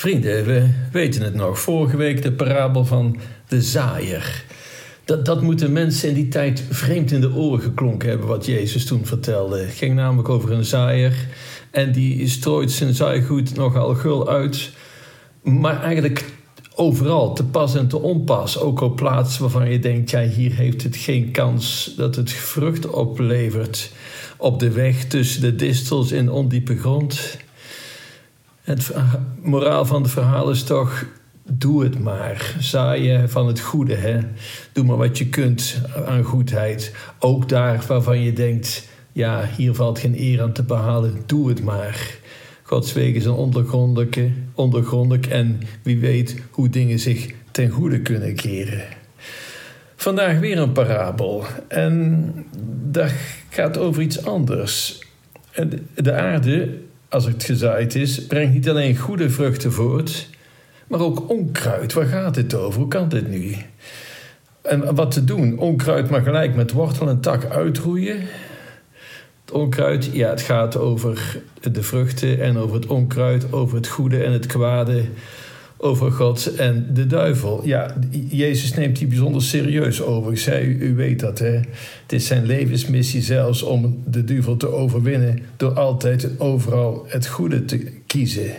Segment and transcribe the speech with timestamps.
[0.00, 1.60] Vrienden, we weten het nog.
[1.60, 3.16] Vorige week de parabel van
[3.48, 4.44] de zaaier.
[5.04, 8.84] Dat, dat moeten mensen in die tijd vreemd in de oren geklonken hebben wat Jezus
[8.86, 9.58] toen vertelde.
[9.58, 11.26] Het ging namelijk over een zaaier
[11.70, 14.70] en die strooit zijn zaaigoed nogal gul uit.
[15.42, 16.24] Maar eigenlijk
[16.74, 18.58] overal, te pas en te onpas.
[18.58, 22.90] Ook op plaatsen waarvan je denkt, ja, hier heeft het geen kans dat het vrucht
[22.90, 23.92] oplevert.
[24.36, 27.38] Op de weg tussen de distels in ondiepe grond.
[28.70, 28.90] Het
[29.42, 31.04] moraal van het verhaal is toch:
[31.42, 32.56] doe het maar.
[32.58, 33.94] Zaaien van het goede.
[33.94, 34.18] Hè?
[34.72, 36.94] Doe maar wat je kunt aan goedheid.
[37.18, 41.22] Ook daar waarvan je denkt: ja, hier valt geen eer aan te behalen.
[41.26, 42.18] Doe het maar.
[42.62, 43.34] Gods wegen zijn
[44.54, 48.84] ondergrondelijk en wie weet hoe dingen zich ten goede kunnen keren.
[49.96, 52.32] Vandaag weer een parabel en
[52.90, 53.12] dat
[53.48, 55.02] gaat over iets anders.
[55.94, 56.78] De aarde
[57.10, 60.28] als het gezaaid is, brengt niet alleen goede vruchten voort,
[60.86, 61.92] maar ook onkruid.
[61.92, 62.80] Waar gaat dit over?
[62.80, 63.56] Hoe kan dit nu?
[64.62, 65.58] En wat te doen?
[65.58, 68.20] Onkruid maar gelijk met wortel en tak uitroeien.
[69.44, 74.24] Het onkruid, ja, het gaat over de vruchten en over het onkruid, over het goede
[74.24, 75.04] en het kwade
[75.80, 77.60] over God en de duivel.
[77.64, 77.94] Ja,
[78.28, 80.32] Jezus neemt die bijzonder serieus over.
[80.32, 81.54] Ik zei, u, weet dat, hè?
[82.02, 85.42] Het is zijn levensmissie zelfs om de duivel te overwinnen...
[85.56, 88.50] door altijd en overal het goede te kiezen.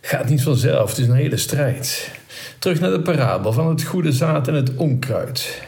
[0.00, 2.10] Gaat niet vanzelf, het is een hele strijd.
[2.58, 5.62] Terug naar de parabel van het goede zaad en het onkruid.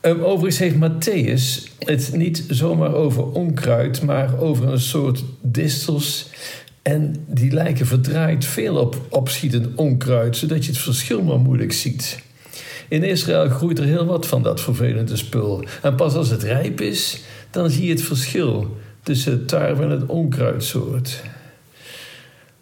[0.00, 6.30] Um, overigens heeft Matthäus het niet zomaar over onkruid, maar over een soort distels
[6.86, 12.22] en die lijken verdraaid veel op opschietend onkruid, zodat je het verschil maar moeilijk ziet.
[12.88, 15.64] In Israël groeit er heel wat van dat vervelende spul.
[15.82, 19.90] En pas als het rijp is, dan zie je het verschil tussen het tarwe en
[19.90, 21.22] het onkruidsoort.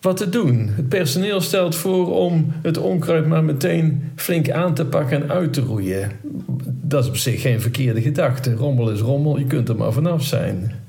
[0.00, 0.68] Wat te doen?
[0.68, 5.52] Het personeel stelt voor om het onkruid maar meteen flink aan te pakken en uit
[5.52, 6.10] te roeien.
[6.64, 8.54] Dat is op zich geen verkeerde gedachte.
[8.54, 10.81] Rommel is rommel, je kunt er maar vanaf zijn.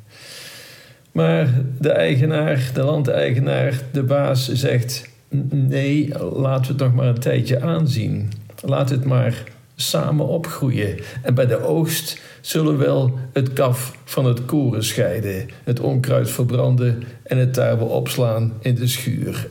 [1.14, 5.10] Maar de eigenaar, de landeigenaar, de baas zegt:
[5.50, 8.32] nee, laten we het nog maar een tijdje aanzien.
[8.62, 9.44] Laat het maar
[9.76, 11.00] samen opgroeien.
[11.22, 16.32] En bij de oogst zullen we wel het kaf van het koren scheiden, het onkruid
[16.32, 19.48] verbranden en het tarwe opslaan in de schuur.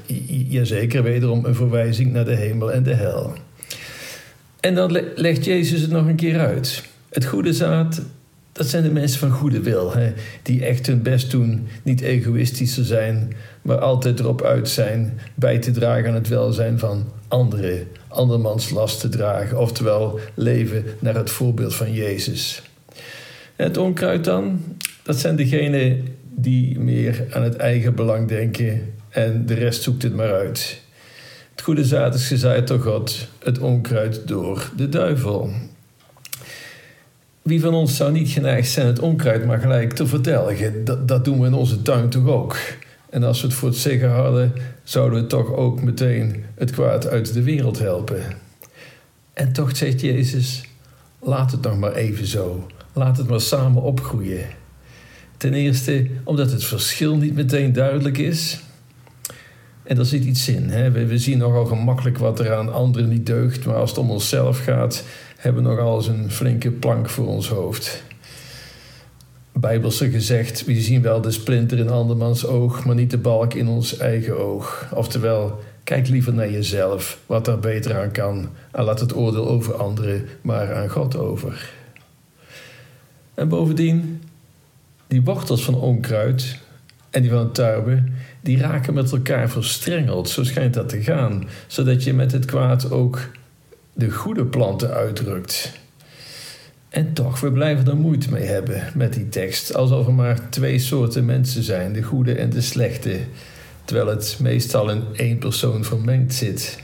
[0.49, 3.33] Jazeker, wederom een verwijzing naar de hemel en de hel.
[4.61, 6.83] En dan legt Jezus het nog een keer uit.
[7.11, 8.03] Het goede zaad
[8.53, 12.85] dat zijn de mensen van goede wil, hè, die echt hun best doen, niet egoïstischer
[12.85, 13.33] zijn,
[13.63, 19.01] maar altijd erop uit zijn bij te dragen aan het welzijn van anderen, andermans last
[19.01, 22.63] te dragen, oftewel leven naar het voorbeeld van Jezus.
[23.57, 24.61] het onkruid dan,
[25.03, 26.05] dat zijn degenen
[26.35, 30.81] die meer aan het eigen belang denken en de rest zoekt het maar uit.
[31.51, 35.51] Het goede zaad is gezaaid door God, het onkruid door de duivel.
[37.43, 40.85] Wie van ons zou niet geneigd zijn het onkruid maar gelijk te verdelgen?
[40.85, 42.57] Dat, dat doen we in onze tuin toch ook?
[43.11, 47.07] En als we het voor het zeggen hadden, zouden we toch ook meteen het kwaad
[47.07, 48.23] uit de wereld helpen.
[49.33, 50.63] En toch zegt Jezus:
[51.21, 52.67] laat het nog maar even zo.
[52.93, 54.47] Laat het maar samen opgroeien.
[55.37, 58.61] Ten eerste omdat het verschil niet meteen duidelijk is.
[59.83, 60.71] En daar zit iets in.
[60.71, 60.91] Hè?
[60.91, 64.11] We, we zien nogal gemakkelijk wat er aan anderen niet deugt, maar als het om
[64.11, 65.05] onszelf gaat,
[65.43, 68.03] hebben nogal eens een flinke plank voor ons hoofd.
[69.53, 73.69] Bijbelse gezegd, we zien wel de splinter in andermans oog, maar niet de balk in
[73.69, 74.87] ons eigen oog.
[74.95, 79.75] Oftewel, kijk liever naar jezelf, wat daar beter aan kan, en laat het oordeel over
[79.75, 81.71] anderen maar aan God over.
[83.35, 84.23] En bovendien,
[85.07, 86.59] die wortels van onkruid
[87.11, 88.05] en die van tarwe,
[88.41, 92.91] die raken met elkaar verstrengeld, zo schijnt dat te gaan, zodat je met het kwaad
[92.91, 93.21] ook
[93.93, 95.81] de goede planten uitdrukt.
[96.89, 100.79] En toch, we blijven er moeite mee hebben met die tekst, alsof er maar twee
[100.79, 103.19] soorten mensen zijn, de goede en de slechte,
[103.85, 106.79] terwijl het meestal in één persoon vermengd zit.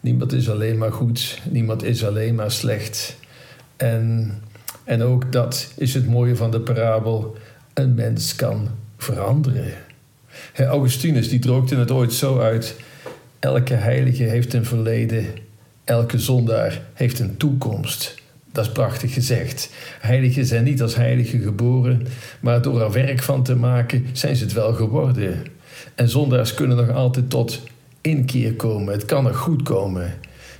[0.00, 3.16] Niemand is alleen maar goed, niemand is alleen maar slecht.
[3.76, 4.32] En,
[4.84, 7.36] en ook dat is het mooie van de parabel:
[7.74, 9.72] een mens kan veranderen.
[10.54, 12.76] Augustinus die droogde het ooit zo uit:
[13.38, 15.26] elke heilige heeft een verleden
[15.84, 18.14] Elke zondaar heeft een toekomst.
[18.52, 19.70] Dat is prachtig gezegd.
[20.00, 22.06] Heiligen zijn niet als heiligen geboren,
[22.40, 25.42] maar door er werk van te maken zijn ze het wel geworden.
[25.94, 27.62] En zondaars kunnen nog altijd tot
[28.00, 28.92] inkeer komen.
[28.92, 30.14] Het kan nog goed komen.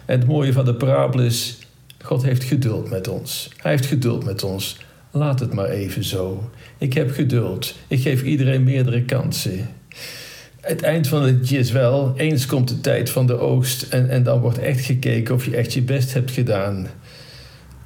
[0.05, 1.59] En het mooie van de parabel is:
[2.03, 3.51] God heeft geduld met ons.
[3.57, 4.79] Hij heeft geduld met ons.
[5.11, 6.51] Laat het maar even zo.
[6.79, 7.75] Ik heb geduld.
[7.87, 9.69] Ik geef iedereen meerdere kansen.
[10.63, 14.23] Het eind van het is wel, eens komt de tijd van de oogst en, en
[14.23, 16.87] dan wordt echt gekeken of je echt je best hebt gedaan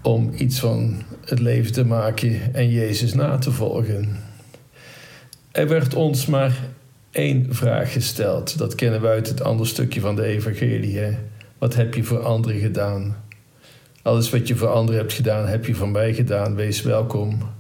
[0.03, 4.17] om iets van het leven te maken en Jezus na te volgen.
[5.53, 6.59] Er werd ons maar
[7.11, 8.59] één vraag gesteld.
[8.59, 11.01] Dat kennen we uit het andere stukje van de Evangelie.
[11.59, 13.17] Wat heb je voor anderen gedaan?
[14.03, 16.55] Alles wat je voor anderen hebt gedaan, heb je voor mij gedaan.
[16.55, 17.56] Wees welkom.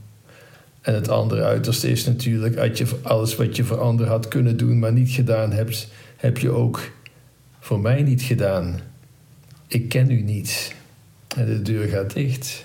[0.86, 4.56] En het andere uiterste is natuurlijk, als je alles wat je voor anderen had kunnen
[4.56, 6.80] doen, maar niet gedaan hebt, heb je ook
[7.60, 8.80] voor mij niet gedaan.
[9.66, 10.74] Ik ken u niet.
[11.36, 12.62] En de deur gaat dicht.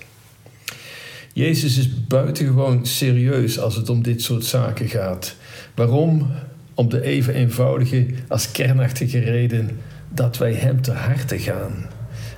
[1.32, 5.36] Jezus is buitengewoon serieus als het om dit soort zaken gaat.
[5.74, 6.30] Waarom?
[6.74, 9.78] Om de even eenvoudige als kernachtige reden
[10.08, 11.86] dat wij Hem te harte gaan.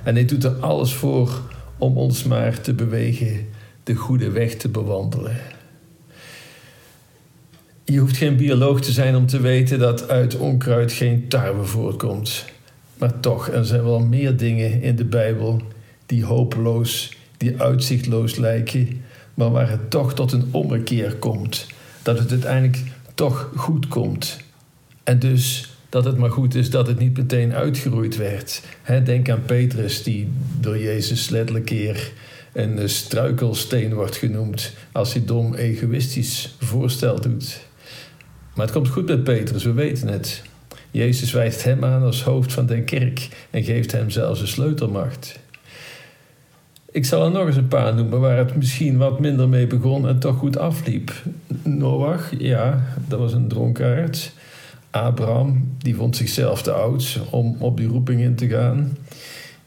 [0.03, 1.41] En Hij doet er alles voor
[1.77, 3.47] om ons maar te bewegen
[3.83, 5.54] de goede weg te bewandelen.
[7.87, 12.45] Je hoeft geen bioloog te zijn om te weten dat uit onkruid geen tarwe voortkomt.
[12.97, 15.61] Maar toch, er zijn wel meer dingen in de Bijbel
[16.05, 19.01] die hopeloos, die uitzichtloos lijken,
[19.33, 21.67] maar waar het toch tot een ommekeer komt.
[22.01, 22.83] Dat het uiteindelijk
[23.13, 24.37] toch goed komt.
[25.03, 28.61] En dus dat het maar goed is dat het niet meteen uitgeroeid werd.
[29.03, 30.29] denk aan Petrus, die
[30.59, 32.11] door Jezus letterlijk keer
[32.53, 37.63] een struikelsteen wordt genoemd als hij dom egoïstisch voorstel doet.
[38.55, 40.43] Maar het komt goed met Petrus, we weten het.
[40.91, 45.39] Jezus wijst hem aan als hoofd van de kerk en geeft hem zelfs een sleutelmacht.
[46.91, 50.07] Ik zal er nog eens een paar noemen waar het misschien wat minder mee begon
[50.07, 51.13] en toch goed afliep.
[51.63, 54.33] Noach, ja, dat was een dronkaard.
[54.89, 58.97] Abraham, die vond zichzelf te oud om op die roeping in te gaan.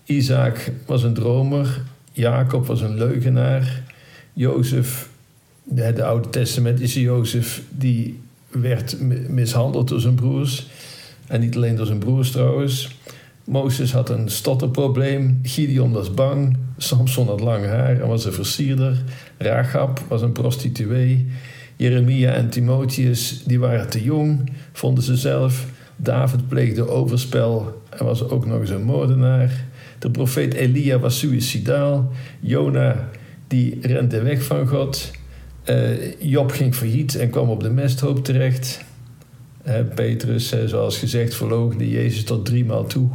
[0.04, 1.82] Isaac was een dromer.
[2.12, 3.82] Jacob was een leugenaar.
[4.32, 5.08] Jozef,
[5.64, 10.66] de Oude Testamentische Jozef, die werd mishandeld door zijn broers.
[11.26, 12.96] En niet alleen door zijn broers trouwens.
[13.44, 15.40] Mozes had een stotterprobleem.
[15.42, 16.56] Gideon was bang.
[16.76, 19.02] Samson had lang haar en was een versierder.
[19.38, 21.26] Rahab was een prostituee.
[21.76, 25.66] Jeremia en Timotheus die waren te jong, vonden ze zelf.
[25.96, 29.64] David pleegde overspel en was ook nog eens een moordenaar.
[29.98, 32.12] De profeet Elia was suicidaal.
[32.40, 33.08] Jona
[33.46, 35.10] die rende weg van God.
[35.70, 38.86] Uh, Job ging failliet en kwam op de mesthoop terecht.
[39.94, 43.08] Petrus, zoals gezegd, verloochende Jezus tot driemaal toe.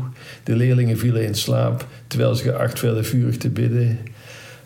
[0.44, 4.00] De leerlingen vielen in slaap terwijl ze geacht werden vurig te bidden.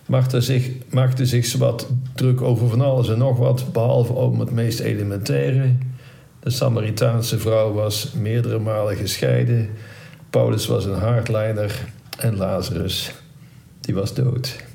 [0.05, 4.51] Maakte zich, maakte zich wat druk over van alles en nog wat, behalve over het
[4.51, 5.75] meest elementaire.
[6.39, 9.69] De Samaritaanse vrouw was meerdere malen gescheiden.
[10.29, 11.85] Paulus was een hardliner
[12.19, 13.11] en Lazarus,
[13.81, 14.66] die was dood.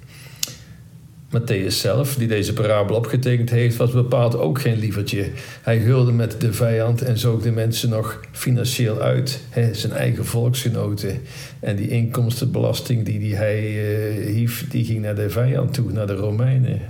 [1.33, 5.31] Matthäus zelf, die deze parabel opgetekend heeft, was bepaald ook geen lievertje.
[5.63, 10.27] Hij heulde met de vijand en zoog de mensen nog financieel uit, hè, zijn eigen
[10.27, 11.21] volksgenoten.
[11.61, 16.07] En die inkomstenbelasting die, die hij uh, hief, die ging naar de vijand toe, naar
[16.07, 16.81] de Romeinen.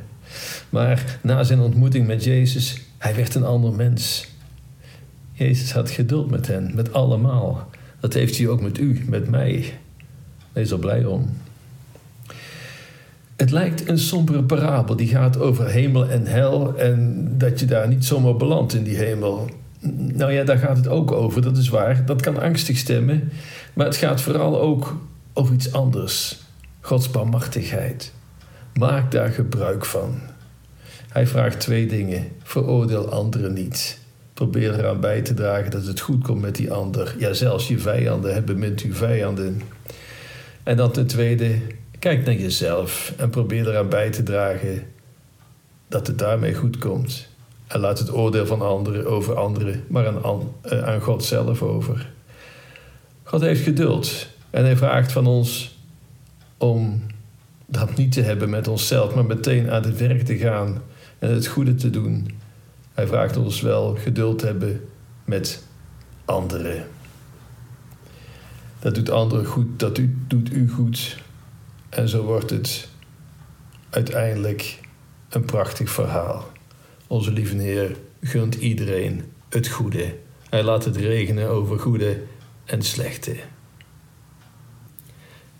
[0.71, 4.27] Maar na zijn ontmoeting met Jezus, hij werd een ander mens.
[5.33, 7.71] Jezus had geduld met hen, met allemaal.
[8.01, 9.65] Dat heeft hij ook met u, met mij.
[10.53, 11.37] Wees er blij om.
[13.37, 17.89] Het lijkt een sombere parabel die gaat over hemel en hel en dat je daar
[17.89, 19.51] niet zomaar belandt in die hemel.
[19.97, 22.07] Nou ja, daar gaat het ook over, dat is waar.
[22.07, 23.33] Dat kan angstig stemmen,
[23.73, 24.97] maar het gaat vooral ook
[25.33, 26.41] over iets anders.
[26.81, 28.13] Gods barmachtigheid.
[28.75, 30.15] Maak daar gebruik van.
[31.09, 32.29] Hij vraagt twee dingen.
[32.43, 33.99] Veroordeel anderen niet.
[34.35, 37.15] Probeer eraan bij te dragen dat het goed komt met die ander.
[37.19, 39.63] Ja, zelfs je vijanden hebben met uw vijanden.
[40.63, 41.55] En dan ten tweede,
[42.03, 44.87] Kijk naar jezelf en probeer eraan bij te dragen
[45.89, 47.29] dat het daarmee goed komt.
[47.67, 52.11] En laat het oordeel van anderen over anderen, maar aan, eh, aan God zelf over.
[53.23, 55.79] God heeft geduld en hij vraagt van ons
[56.57, 57.03] om
[57.67, 60.83] dat niet te hebben met onszelf, maar meteen aan het werk te gaan
[61.19, 62.31] en het goede te doen.
[62.95, 64.89] Hij vraagt ons wel geduld te hebben
[65.25, 65.63] met
[66.25, 66.87] anderen.
[68.79, 71.17] Dat doet anderen goed, dat doet u goed.
[71.93, 72.89] En zo wordt het
[73.91, 74.79] uiteindelijk
[75.29, 76.51] een prachtig verhaal.
[77.07, 80.15] Onze lieve Heer gunt iedereen het goede.
[80.49, 82.23] Hij laat het regenen over goede
[82.65, 83.37] en slechte.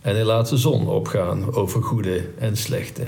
[0.01, 3.07] En hij laat de zon opgaan over goede en slechte.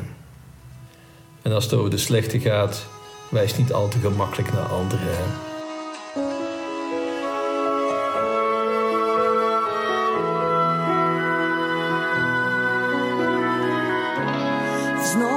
[1.43, 2.87] En als het over de slechte gaat,
[3.31, 5.43] wijst niet al te gemakkelijk naar anderen.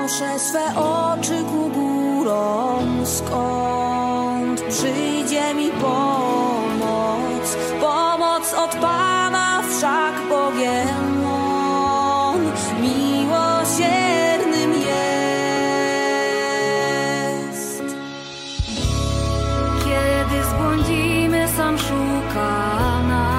[0.08, 7.58] przez swe oczy ku górom, skąd przyjdzie mi pomoc.
[7.82, 12.42] Pomoc od Pana wszak bowiem On
[12.82, 15.04] miłosiernym jest.
[19.86, 23.37] Kiedy zbłądzimy, sam szuka nas.